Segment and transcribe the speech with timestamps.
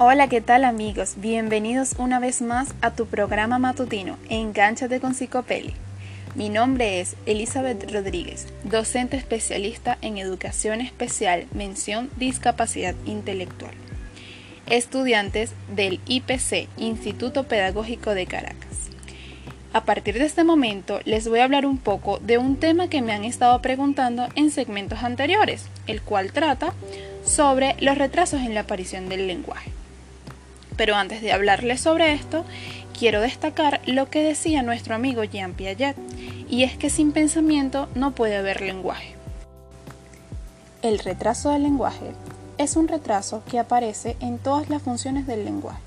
[0.00, 1.14] Hola, ¿qué tal amigos?
[1.16, 5.74] Bienvenidos una vez más a tu programa matutino, Engánchate con Psicopeli.
[6.36, 13.74] Mi nombre es Elizabeth Rodríguez, docente especialista en educación especial, mención discapacidad intelectual.
[14.70, 18.90] Estudiantes del IPC, Instituto Pedagógico de Caracas.
[19.72, 23.02] A partir de este momento les voy a hablar un poco de un tema que
[23.02, 26.72] me han estado preguntando en segmentos anteriores, el cual trata
[27.24, 29.72] sobre los retrasos en la aparición del lenguaje.
[30.78, 32.44] Pero antes de hablarles sobre esto,
[32.96, 35.96] quiero destacar lo que decía nuestro amigo Jean Piaget,
[36.48, 39.14] y es que sin pensamiento no puede haber lenguaje.
[40.80, 42.12] El retraso del lenguaje
[42.58, 45.82] es un retraso que aparece en todas las funciones del lenguaje.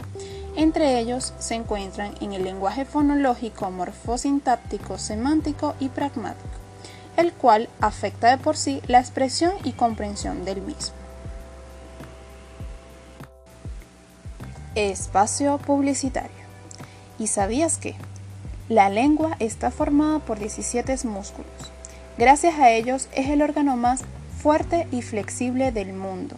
[0.57, 6.49] Entre ellos se encuentran en el lenguaje fonológico, morfosintáctico, semántico y pragmático,
[7.15, 11.00] el cual afecta de por sí la expresión y comprensión del mismo.
[14.75, 16.31] Espacio publicitario.
[17.19, 17.95] ¿Y sabías que?
[18.69, 21.51] La lengua está formada por 17 músculos.
[22.17, 24.03] Gracias a ellos es el órgano más
[24.41, 26.37] fuerte y flexible del mundo.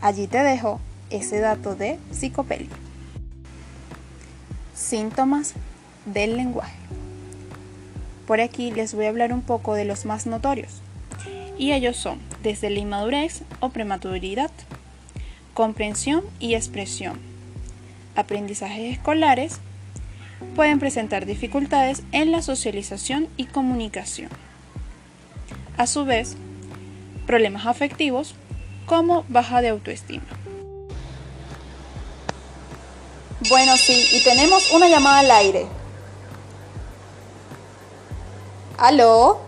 [0.00, 2.68] Allí te dejo ese dato de psicopelia.
[4.76, 5.54] Síntomas
[6.06, 6.76] del lenguaje.
[8.28, 10.80] Por aquí les voy a hablar un poco de los más notorios.
[11.58, 14.52] Y ellos son desde la inmadurez o prematuridad,
[15.54, 17.31] comprensión y expresión,
[18.16, 19.60] aprendizajes escolares,
[20.54, 24.30] pueden presentar dificultades en la socialización y comunicación.
[25.76, 26.36] A su vez,
[27.26, 28.34] problemas afectivos
[28.86, 30.24] como baja de autoestima.
[33.48, 35.66] Bueno, sí, y tenemos una llamada al aire.
[38.78, 39.40] ¿Aló?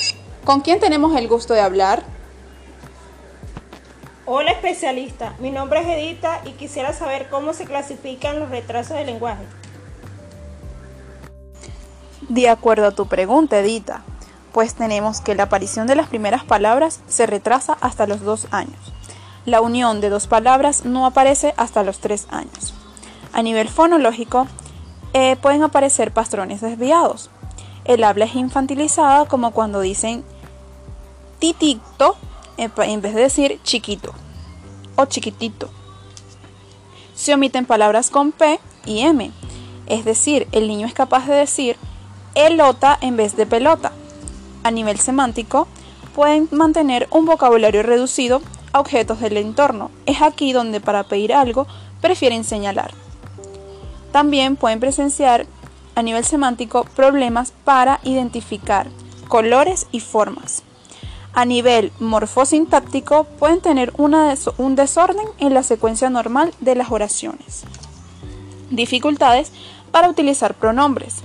[0.44, 2.13] ¿Con quién tenemos el gusto de hablar?
[4.36, 9.06] Hola especialista, mi nombre es Edita y quisiera saber cómo se clasifican los retrasos del
[9.06, 9.44] lenguaje.
[12.28, 14.02] De acuerdo a tu pregunta, Edita,
[14.52, 18.92] pues tenemos que la aparición de las primeras palabras se retrasa hasta los dos años.
[19.46, 22.74] La unión de dos palabras no aparece hasta los tres años.
[23.32, 24.48] A nivel fonológico,
[25.12, 27.30] eh, pueden aparecer patrones desviados.
[27.84, 30.24] El habla es infantilizada como cuando dicen
[31.38, 32.16] titito
[32.56, 34.12] en vez de decir chiquito
[34.96, 35.70] o chiquitito.
[37.14, 39.30] Se omiten palabras con P y M,
[39.86, 41.76] es decir, el niño es capaz de decir
[42.34, 43.92] elota en vez de pelota.
[44.62, 45.68] A nivel semántico,
[46.14, 48.40] pueden mantener un vocabulario reducido
[48.72, 49.90] a objetos del entorno.
[50.06, 51.66] Es aquí donde para pedir algo
[52.00, 52.92] prefieren señalar.
[54.10, 55.46] También pueden presenciar
[55.94, 58.88] a nivel semántico problemas para identificar
[59.28, 60.62] colores y formas
[61.34, 67.64] a nivel morfosintáctico pueden tener un desorden en la secuencia normal de las oraciones.
[68.70, 69.52] Dificultades
[69.90, 71.22] para utilizar pronombres.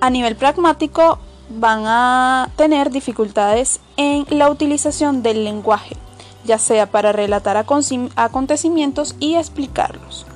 [0.00, 1.18] A nivel pragmático
[1.50, 5.96] van a tener dificultades en la utilización del lenguaje,
[6.44, 10.26] ya sea para relatar acontecimientos y explicarlos.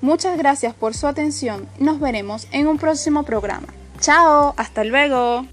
[0.00, 1.68] Muchas gracias por su atención.
[1.78, 3.68] Nos veremos en un próximo programa.
[4.00, 5.46] Chao, hasta luego.